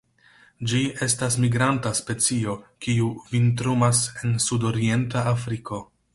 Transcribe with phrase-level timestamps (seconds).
[0.69, 2.57] Ĝi estas migranta specio,
[2.87, 5.85] kiu vintrumas en sudorienta Afriko.